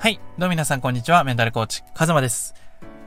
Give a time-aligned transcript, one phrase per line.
[0.00, 0.14] はい。
[0.38, 1.24] どうも皆さんこんにちは。
[1.24, 2.54] メンタルコーチ、カズマです。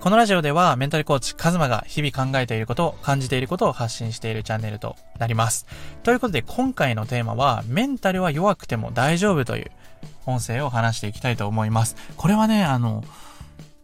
[0.00, 5.68] このラジオではメンタルコーチ、カズマが日々考えていること、感じていることを発信しているチャンネルとなります。
[6.02, 9.70] ということで今回のテーマは、メンタルは弱くても大丈夫という
[10.26, 11.94] 音声を話していきたいと思います。
[12.16, 13.04] これはね、あの、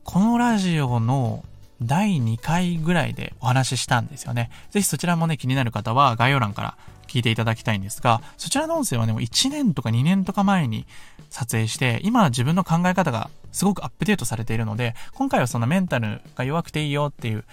[0.03, 1.45] このラジオの
[1.81, 4.51] 第2回ぐらいでお話ししたんですよね。
[4.71, 6.77] ぜひそちらもね、気になる方は概要欄から
[7.07, 10.87] 聞いていただきたいんですが、そちらの音声はね、もう1年とか2年とか前に
[11.31, 17.45] 撮影して、今は自分の考え方がすごくアップデートされているので、今回はそのメンタルが弱くていいよっていう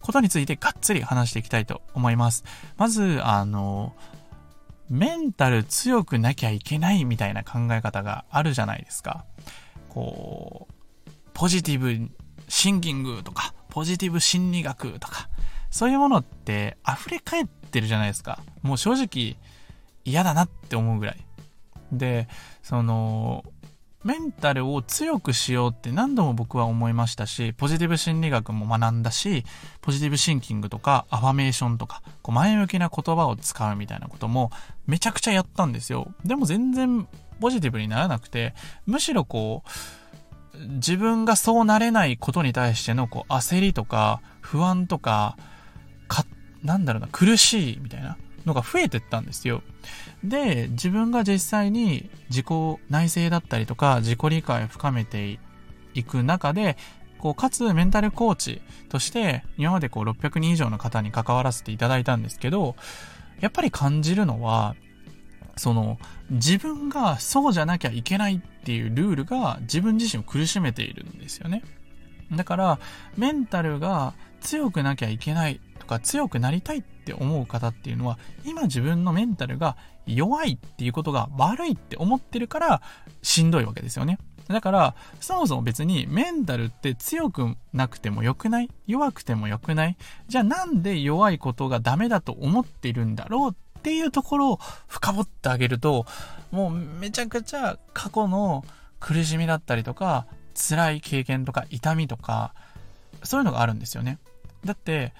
[0.00, 2.44] ことについてがっつり話していきたいと思います。
[2.76, 3.94] まず、あの、
[4.90, 9.24] メンタル強くなきゃいけないみたいな考え方があるじゃないですか。
[9.88, 10.68] こ
[11.06, 12.10] う、ポジティブ
[12.48, 15.28] シンキングとか、ポジティブ心理学とか、
[15.70, 18.38] そういうものって溢れ返ってるじゃないですか。
[18.62, 19.36] もう正直
[20.04, 21.18] 嫌だなって思うぐらい。
[21.92, 22.28] で、
[22.62, 23.44] その、
[24.04, 29.44] メンタルを強くしようって何度も僕は思いましたし、ポジティブ心理学も学んだし、
[29.80, 34.50] ポジティブシンキングとかアファメーションとか、こう前向きな言葉を使うみたいなことも
[34.86, 36.12] めちゃくちゃやったんですよ。
[36.22, 37.08] でも全然
[37.40, 39.64] ポジティブにならなくて、むしろこ
[40.54, 45.36] う、自分がそうなれないことに対してのこう焦りとか不安と、か、
[46.64, 49.62] なんだろうな、苦しいみたいなのが増えてったんですよ。
[50.24, 52.46] で、自分が実際に自己
[52.88, 55.38] 内省だったりとか、自己理解を深めて
[55.94, 56.76] いく中で、
[57.18, 62.76] こう、かつメンタルコーチとして、今までこう600人以上の方に関わらせていただいたんですけど、
[63.40, 64.74] やっぱり感じるのは、
[65.56, 65.98] その、
[66.30, 71.62] 自分がそうじゃなきゃいけないっていうルールが自分自身を苦しめているんですよね。
[72.32, 72.78] だから、
[73.16, 82.82] メンタルが強くなきゃいけないとか強くなりたいって思う方っていうのは、今自分のメンタルが弱いっていうことが悪いって思ってるから
[83.22, 84.18] しんどいわけですよね。
[84.48, 88.70] だから、そもそも別にメンタルって強くなくても良くない？
[88.86, 89.96] 弱くても良くない？
[90.28, 96.06] じゃあなんで弱いことがダメだと思っているんだろうっていうところを深掘ってあげると、
[96.50, 98.64] もうめちゃくちゃ過去の
[99.00, 102.54] 苦しみだったりとか、辛い経験とか痛みとか、
[103.22, 104.18] そういうのがあるんですよね。
[104.64, 105.14] だって、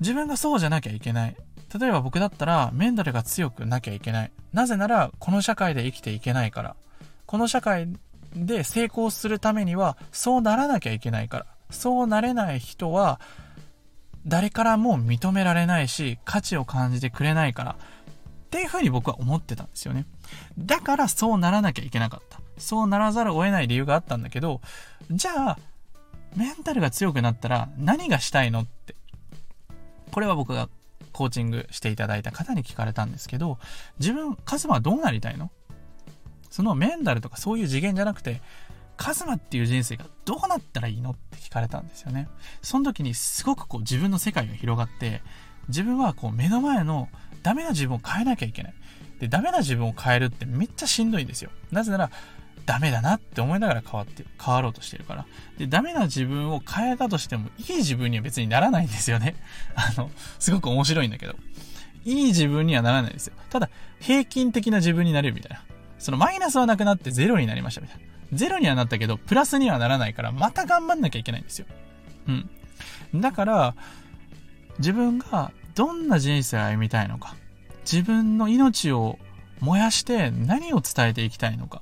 [0.00, 1.36] 自分がそうじゃなきゃいけない。
[1.78, 4.32] 例えば僕だったらメンタルが強くなきゃいけない。
[4.52, 6.76] なぜならこの社会で生きていけないから。
[7.26, 7.88] この社会
[8.34, 11.46] で成功するためにはそうならなきゃいけないから。
[11.70, 13.20] そうなれない人は
[14.26, 17.72] 誰からも認められないし価値を感じてくれないから。
[17.72, 20.06] っていうふうに僕は思ってたんですよね。
[20.58, 22.40] だからそうならなきゃいけなかった。
[22.56, 24.60] そうならざるを得ない理由があったんだけど、
[25.10, 25.58] じゃあ、
[26.34, 28.94] メンタルが強くなったら何がしたいのって。
[30.12, 30.68] これは僕が
[31.12, 33.58] コーチングしていただいた方に聞かれたんですけど、
[33.98, 35.50] 自分、カズマはどうなりたいの？
[36.50, 38.40] そのメンタルとかそういう次元じゃなくて、
[38.96, 41.10] カズマっていう人生がどうなったらいいの？
[41.10, 42.28] って聞かれたんですよね。
[42.62, 45.22] その時にすごくこう自分の世界が広がって、
[45.68, 47.08] 自分はこう目の前の
[47.42, 48.74] ダメな自分を変えなきゃいけない。
[49.20, 51.50] で、ダメな自分を変えるってめっちゃしんどいんですよ。
[51.70, 52.10] なぜなら、
[52.68, 55.26] ダメだなって思いながら変わって、変わろうとしてるから。
[55.56, 59.36] で、ダメな自分を変えたとしても、いい自分には別にならないんですよね。
[59.74, 61.34] あの、すごく面白いんだけど。
[62.04, 63.32] いい自分にはならないですよ。
[63.48, 63.70] ただ、
[64.00, 65.62] 平均的な自分になれるみたいな。
[65.98, 68.02] そのマイナスはなくなってゼロになりましたみたいな。
[68.34, 71.66] ゼロにはなったけど、プラスにはならないから、また頑張んなきゃいけないんですよ。
[72.26, 72.50] うん。
[73.22, 73.74] だから、
[74.78, 77.34] 自分がどんな人生を歩みたいのか、
[77.90, 79.18] 自分の命を
[79.60, 81.80] 燃やして何を伝えていきたいのか、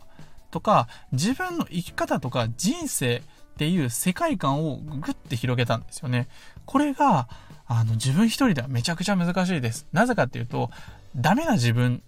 [0.56, 3.22] とか、自分の生き方とか人生っ
[3.58, 6.28] ていう世界観をぐって広げたんですよね。
[6.64, 7.28] これが、
[7.66, 9.86] あの、自分一人ではめちゃくちゃ難しいです。
[9.92, 10.70] なぜかっていうと、
[11.14, 12.02] ダメな自分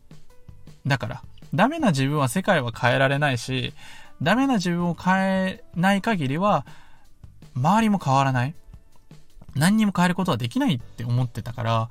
[0.86, 1.22] だから。
[1.54, 3.74] ダメな自分は世界は変えられないし、
[4.22, 5.14] ダメな自分を変
[5.46, 6.64] えない限りは、
[7.54, 8.54] 周りも変わらない。
[9.54, 11.88] 何にも変えることはできないって思ってたから、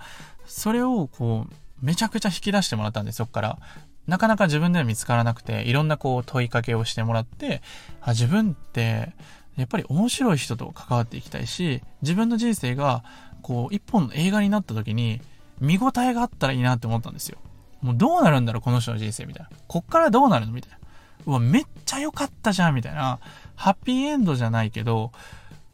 [0.47, 1.53] それをこう、
[1.85, 3.59] めちゃくちゃ引き出してもらったんです、そっから。
[4.07, 7.61] なかなか自分では見つからなくて、いろんなこう問いかけをしてもらって、
[8.01, 9.13] あ自分って、
[9.57, 13.03] やっぱり面白い人と関わっていきたいし、自分の人生が、
[13.41, 15.21] こう、一本の映画になった時に、
[15.59, 17.37] 見応えがあったらいいなって思ったんですよ。
[17.81, 19.49] もうどうなるんだろう、この人の人生みたいな。
[19.67, 20.77] こっからどうなるのみたいな。
[21.25, 23.19] うわ、めっちゃ良かったじゃんみたいな。
[23.55, 25.11] ハッピーエンドじゃないけど、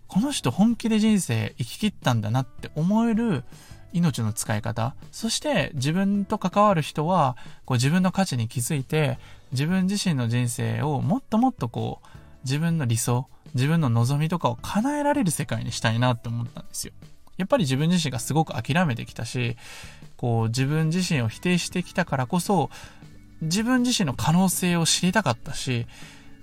[0.07, 3.43] この人本気で人生生き切ったんだなって思える
[3.93, 9.19] 命の使い方、そして自分と関わる人は、こう自分の価値に気づいて、
[9.51, 12.07] 自分自身の人生をもっともっとこう、
[12.43, 16.93] 自分の理想、自分の望みとかを叶えられる世界にしたいなって思ったんですよ。
[17.37, 19.55] やっぱり自分自身がすごく諦めてきたし、
[20.17, 22.69] こう自分自身を否定してきたからこそ、
[23.41, 25.85] 自分自身の可能性を知りたかったし、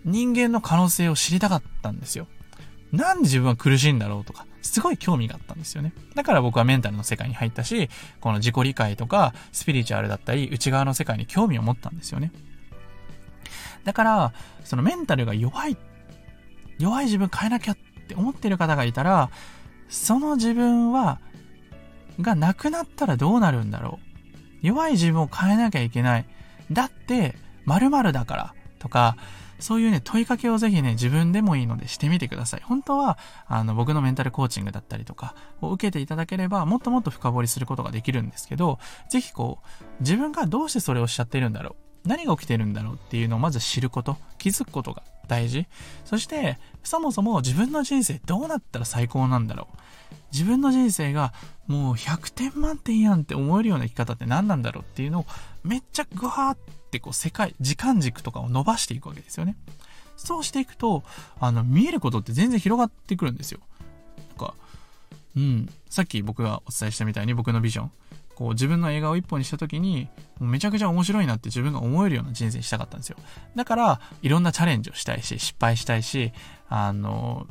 [0.05, 2.26] 人間の可能性を知りたかったんですよ。
[2.93, 5.92] なんで自分は苦しいんだろうとか、すごい興味があったんですよね。
[6.14, 7.88] だから僕はメンタルの世界に入ったし、
[8.20, 12.32] この自己理解とか、スピリチュアルだったり、内側の世界に興味を持ったんですよね。
[13.84, 14.32] だから、
[14.64, 15.76] そのメンタルが弱い、
[16.78, 17.76] 弱い自分変えなきゃっ
[18.08, 19.30] て思ってる方がいたら、
[19.88, 21.20] その自分は、
[22.20, 23.98] がなくなったらどうなるんだろ
[24.62, 24.66] う。
[24.66, 26.26] 弱い自分を変えなきゃいけない。
[26.70, 27.34] だって、
[27.64, 28.54] 〇〇だから。
[28.78, 29.16] とか、
[29.60, 32.62] そういうね、問いかけをぜひね、自分でもいいのでしてみてください。
[32.64, 38.78] 本当は、あの、僕のメンタルコーチングだったりとかを受けていただければ、もっともっと深掘りすることができるんですけど、
[39.08, 42.08] ぜひこう、自分がどうしてそれをしちゃってるんだろう。
[42.08, 45.66] 何が起きてるんだろうっていうのをまず知ること、気づくことが大事。
[46.04, 49.76] そして、そもそも自分の人生どうなったら最高なんだろう。
[50.32, 51.32] 自分の人生が
[51.67, 55.27] もう100点満点やんって思えるような生き方って何なんだろうっていうのを
[55.62, 56.59] めっちゃグワーっ
[56.91, 59.56] てこう世界、時間軸とかを伸ばしていくわけですよね。
[60.17, 61.03] そうしていくと、
[61.38, 63.61] あの、見えることって全然広がってくるんですよ。
[64.29, 64.55] なんか、
[65.37, 67.91] うん、さっき僕がお伝えしたみたいに僕のビジョン、
[68.35, 70.09] こう自分の映画を一本にした時に、
[70.41, 73.17] めちゃくちゃ面白いなって自分が思えるような人生にしたかったんですよ。
[73.56, 76.32] だから、いろんなチャレンジをしたいし、失敗したいし、
[76.69, 77.47] あの、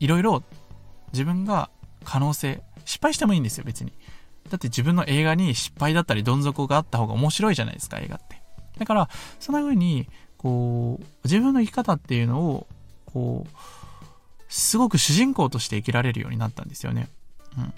[0.00, 0.42] いろいろ
[1.14, 1.70] 自分が
[2.04, 3.92] 可能性、失敗してもいいんですよ、別に。
[4.50, 8.42] だって自分の映画に失敗だったりどん底があった方が面白いじゃないですか、映画って。
[8.78, 9.08] だから、
[9.40, 12.66] そんな風に、こう、自分の生き方っていうのを、
[13.06, 13.56] こう、
[14.48, 17.08] すごく主人公として生きられるようになったんですよね。
[17.56, 17.72] うん。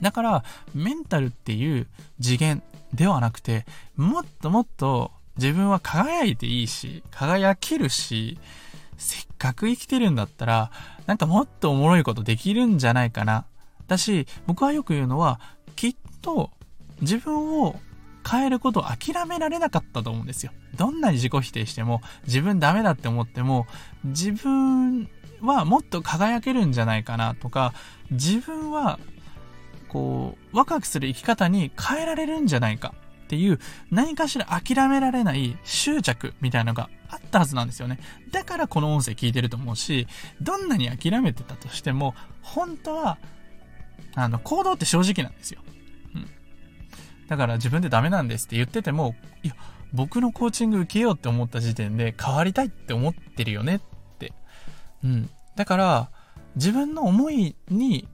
[0.00, 0.44] だから、
[0.74, 1.88] メンタルっていう
[2.20, 2.62] 次元
[2.92, 3.66] ではなくて、
[3.96, 8.38] もっともっと自分は輝いていいし、輝けるし、
[8.98, 10.70] せっかく生きてるんだったら、
[11.06, 13.44] なんかもっとおもろいことできるんじゃないかな。
[13.86, 15.40] だし、僕はよく言うのは、
[15.76, 16.50] きっと
[17.00, 17.78] 自分を
[18.28, 20.52] 変えることを諦められなかったと思うんですよ。
[20.74, 23.66] どんなに自己否定しても、自分ダメだって思っても、
[24.04, 25.08] 自分
[25.40, 27.72] はもっと輝けるんじゃないかなとか、
[28.10, 28.98] 自分は、
[29.88, 32.94] こう、ワクワクする生き方に変えられるんじゃないか
[33.26, 33.58] っていう、
[33.90, 37.98] 何かしら諦められない執着みたいなのがあったはずなんですよね。
[38.30, 40.06] だからこの音声聞いてると思うし、
[40.40, 43.18] どんなに諦めてたとしても、本当は、
[44.14, 45.60] あの、行動って正直なんですよ。
[46.14, 46.28] うん。
[47.26, 49.54] だから自分でダメなんですって言ってても、いや、
[49.92, 53.80] 僕のコーチング受けようって思った時点で変わりたいって思ってるよねっ
[54.18, 54.32] て。
[55.02, 55.30] うん。
[55.56, 56.10] だから、
[56.54, 58.06] 自分の思いに、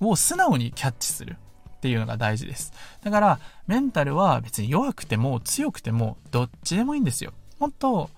[0.00, 1.36] を素直にキャッチする
[1.82, 2.72] っていうのが大事です。
[3.02, 7.32] だから、メンタルは別に弱くても強くてもどっちでもいいんですよ。
[7.58, 8.08] もっと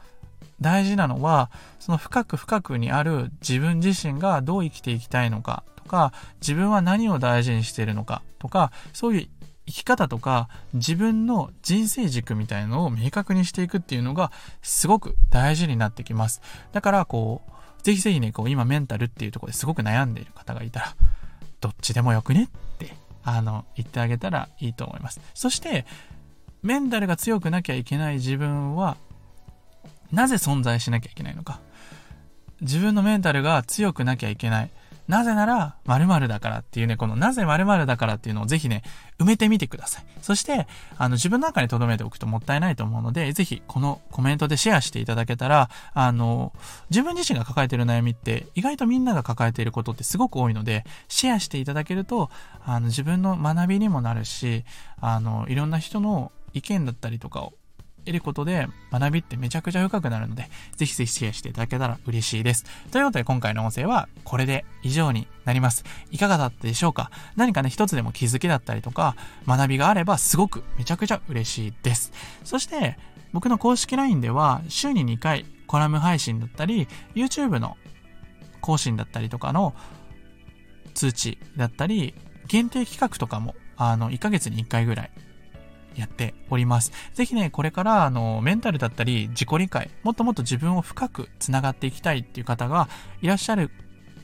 [0.61, 1.51] 大事なのは、
[1.81, 6.13] その深く深くにある自分自身がどう生きていきたいのかとか、
[6.43, 9.29] 自分は何を大事にしているのかとか、そういう
[9.67, 16.43] 生き方とか自分の人生軸みたいのを明確にしていくっていうのがすごく大事になってきます。
[16.73, 20.97] だからこう、ぜひぜひね、こう今メンタルっていうところですごく悩んでいる方がいたら、
[21.61, 22.51] どっちでもよくね、
[23.25, 25.21] あの、言ってあげたらいいと思います。
[25.35, 25.87] そして、
[26.63, 28.97] メンタルが強くなきゃいけない自分は
[30.13, 31.61] なぜ存在しなきゃいけないのか。
[32.61, 34.71] 自分のメンタルが強くなきゃいけない。
[35.07, 38.83] なぜなら、〇〇だからっていうね、このなぜ〇〇だからっていうのをぜひね、
[39.19, 40.05] 埋めてみてください。
[40.23, 40.67] そして、
[40.97, 46.53] あの、自分の中に留めておくともったいないと思うので、ぜひ、このコメントでシェアしていただけたら、あの、
[46.91, 52.31] 自分自身が抱えている悩みって、意外とみんなが抱えていることってすごく多いので、シェアしていただけると、
[52.65, 54.65] あの、自分の学びにもなるし、
[55.01, 57.53] あの、いろんな人の意見だったりとかを
[58.05, 62.65] 得ることで学びってめちゃくちゃ深くなるので、ぜひぜひシェアしていただけたら嬉しいです。
[62.91, 65.85] ということで今回の音声はこれで以上になります。
[66.11, 67.11] いかがだったでしょうか？
[67.37, 72.13] 何かね、一つでも気づきだったりとか、学びがあればすごくめちゃくちゃ嬉しいです。
[72.45, 72.97] そして、
[73.33, 77.77] 僕の公式 LINE では週に2回コラム配信だったり、YouTube の
[78.61, 79.75] 更新だったりとかの
[80.95, 82.15] 通知だったり、
[82.47, 85.11] 限定企画とかも、あの、1ヶ月に1回ぐらい
[85.95, 86.93] やっております。
[87.15, 92.89] ぜひね、これから、あの、メンタルだったり、自己理解、もっともっと自分を深く繋がっていきたいっていう方が
[93.23, 93.71] いらっしゃる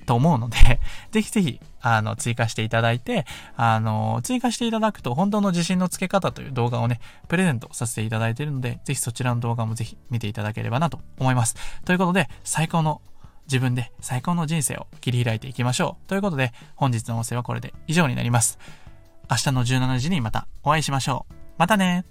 [0.06, 0.80] と思うので、
[1.12, 11.54] ぜひぜひ、あの、追加していただいて、あの、追加していただくと、本当の自信のつけ方という動画をね、プレゼントさせていただいているので、ぜひそちらの動画もぜひ見ていただければなと思います。
[11.84, 13.00] ということで、最高の
[13.46, 16.08] 自分で最高の人生を切り開いていきましょう。
[16.08, 18.58] ということで、本日の音声はこれで以上になります。
[19.30, 21.39] 明日の17時にまたお会いしましょう。
[21.60, 22.06] またね。